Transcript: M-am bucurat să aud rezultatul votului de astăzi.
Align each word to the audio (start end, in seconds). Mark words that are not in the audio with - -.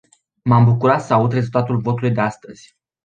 M-am 0.43 0.65
bucurat 0.65 1.01
să 1.01 1.13
aud 1.13 1.31
rezultatul 1.31 1.77
votului 1.81 2.11
de 2.11 2.21
astăzi. 2.21 2.77